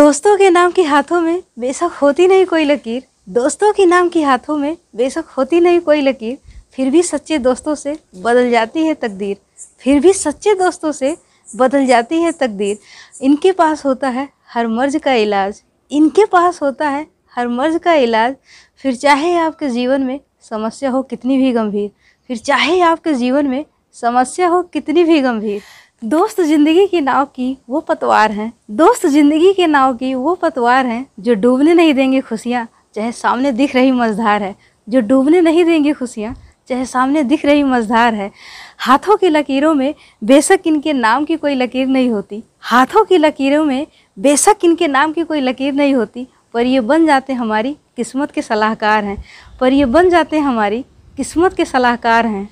[0.00, 4.22] दोस्तों के नाम की हाथों में बेशक होती नहीं कोई लकीर। दोस्तों के नाम की
[4.22, 6.38] हाथों में बेशक होती नहीं कोई लकीर।
[6.74, 9.36] फिर भी सच्चे दोस्तों से बदल जाती है तकदीर।
[9.80, 11.16] फिर भी सच्चे दोस्तों से
[11.56, 12.78] बदल जाती है तकदीर।
[13.22, 17.06] इनके पास होता है हर मर्ज का इलाज। इनके पास होता है
[17.36, 18.36] हर मर्ज का इलाज।
[18.84, 20.18] फिर चाहे आपके जीवन में
[20.50, 21.90] समस्या हो कितनी भी गंभीर।
[22.30, 25.60] फिर चाहे आपके जीवन में समस्या हो कितनी भी गंभीर।
[26.02, 30.86] दोस्त ज़िंदगी की नाव की वो पतवार हैं। दोस्त ज़िंदगी के नाव की वो पतवार
[30.86, 34.54] हैं, जो डूबने नहीं देंगे खुशियाँ, चाहे सामने दिख रही मझधार है।
[34.88, 36.34] जो डूबने नहीं देंगे खुशियाँ,
[36.68, 38.30] चाहे सामने दिख रही मझधार है।
[38.78, 43.64] हाथों की लकीरों में बेशक इनके नाम की कोई लकीर नहीं होती। हाथों की लकीरों
[43.64, 43.86] में
[44.16, 48.42] बेशक इनके नाम की कोई लकीर नहीं होती। पर ये बन जाते हमारी किस्मत के
[48.42, 49.24] सलाहकार हैं।
[49.60, 50.84] पर ये बन जाते हमारी
[51.16, 52.48] किस्मत के सलाहकार हैं।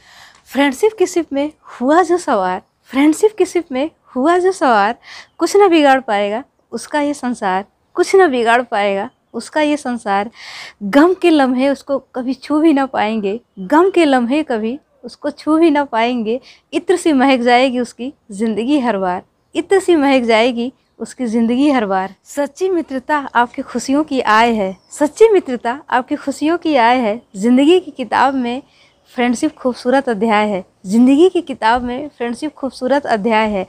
[0.46, 4.96] फ्रेंडशिप की सिप में हुआ जो सवार फ्रेंडशिप की सिप में हुआ जो सवार,
[5.38, 6.42] कुछ ना बिगाड़ पाएगा,
[6.72, 7.64] उसका ये संसार,
[7.96, 10.30] कुछ ना बिगाड़ पाएगा, उसका ये संसार।
[10.84, 15.56] गम के लम्हे उसको कभी छू भी ना पाएँगे, गम के लम्हे कभी उसको छू
[15.58, 16.40] भी ना पाएँगे,
[16.72, 19.22] इत्र सी महक जाएगी उसकी ज़िंदगी हर बार,
[19.54, 24.76] इत्र सी महक जाएगी उसकी ज़िंदगी हर बार। सच्ची मित्रता आपकी खुशियों की आय है,
[24.90, 28.62] सच्ची मित्रता आपकी खुशियों की आय है, ज़िंदगी की किताब में
[29.14, 33.66] फ्रेंडशिप खूबसूरत अध्याय है। ज़िंदगी की किताब में फ्रेंडशिप खूबसूरत अध्याय है।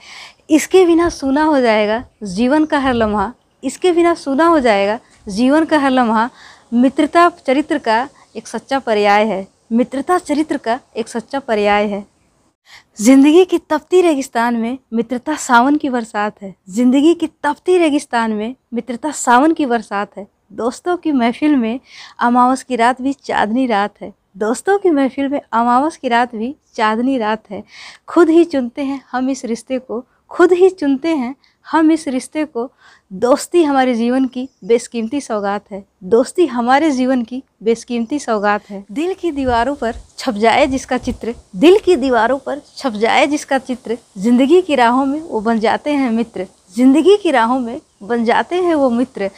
[0.49, 3.31] इसके बिना सुना हो जाएगा, जीवन का हर लम्हा।
[3.63, 6.29] इसके बिना सुना हो जाएगा, जीवन का हर लम्हा।
[6.73, 12.05] मित्रता चरित्र का एक सच्चा पर्याय है। मित्रता चरित्र का एक सच्चा पर्याय है।
[12.99, 18.55] ज़िंदगी की तपती रेगिस्तान में मित्रता सावन की बरसात है। ज़िंदगी की तपती रेगिस्तान में
[18.73, 21.79] मित्रता सावन की बरसात है। दोस्तों की महफिल में
[22.19, 26.55] अमावस की रात भी चांदनी रात है। दोस्तों की महफिल में अमावस की रात भी
[26.75, 27.63] चांदनी रात है।
[28.07, 31.35] खुद ही चुनते हैं हम इस रिश्ते को, खुद ही चुनते हैं
[31.65, 32.69] हम इस रिश्ते को।
[33.11, 39.13] दोस्ती हमारे जीवन की बेशकीमती सौगात है। दोस्ती हमारे जीवन की बेशकीमती सौगात है। दिल
[39.13, 43.97] की दीवारों पर छप जाए जिसका चित्र, दिल की दीवारों पर छप जाए जिसका चित्र,
[44.17, 48.55] ज़िंदगी की राहों में वो बन जाते हैं मित्र। ज़िंदगी की राहों में बन जाते
[48.55, 49.29] हैं वो मित्र।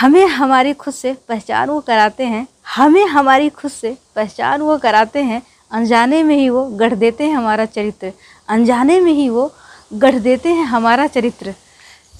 [0.00, 5.22] हमें हमारी खुद से पहचान वो कराते हैं हमें हमारी खुद से पहचान वो कराते
[5.22, 8.12] हैं, अनजाने में ही वो गढ़ देते हैं हमारा चरित्र,
[8.48, 9.52] अनजाने में ही वो
[9.92, 11.54] गढ़ देते हैं हमारा चरित्र।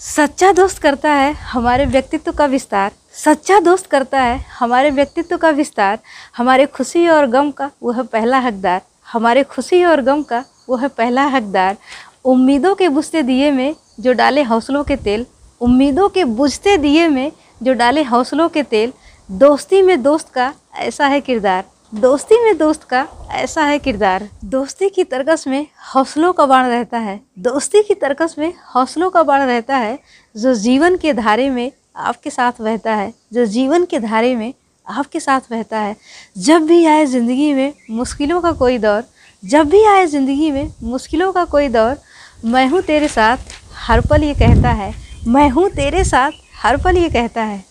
[0.00, 5.50] सच्चा दोस्त करता है हमारे व्यक्तित्व का विस्तार, सच्चा दोस्त करता है हमारे व्यक्तित्व का
[5.50, 5.98] विस्तार,
[6.36, 8.80] हमारे खुशी और गम का वो है पहला हकदार,
[9.12, 11.76] हमारे खुशी और गम का वो है पहला हकदार।
[12.24, 15.26] उम्मीदों के बुझते दिए में जो डाले हौसलों के तेल,
[15.60, 17.32] उम्मीदों के बुझते दिए में
[17.62, 18.92] जो डाले हौसलों के तेल
[19.28, 21.64] दोस्ती में दोस्त का ऐसा है किरदार।
[21.94, 26.98] दोस्ती में दोस्त का ऐसा है किरदार। दोस्ती की तरकस में हौसलों का बाण रहता
[26.98, 29.98] है। दोस्ती की तरकस में हौसलों का बाण रहता है,
[30.37, 34.53] जो जीवन के धारे में आपके साथ बहता है। जो जीवन के धारे में
[34.87, 35.97] आपके साथ बहता है।
[36.38, 39.04] जब भी आए ज़िंदगी में मुश्किलों का कोई दौर,
[39.43, 41.97] जब भी आए ज़िंदगी में मुश्किलों का कोई दौर,
[42.44, 43.38] मैं हूँ तेरे साथ,
[43.78, 44.94] हर पल ये कहता है।
[45.28, 46.32] मैं हूँ तेरे साथ,
[46.62, 47.64] हर पल ये कहता है।